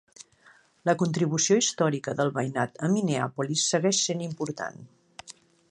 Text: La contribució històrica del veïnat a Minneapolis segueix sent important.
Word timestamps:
La 0.89 0.95
contribució 1.01 1.57
històrica 1.63 2.15
del 2.21 2.33
veïnat 2.39 2.81
a 2.87 2.91
Minneapolis 2.95 3.69
segueix 3.75 4.03
sent 4.09 4.27
important. 4.31 4.89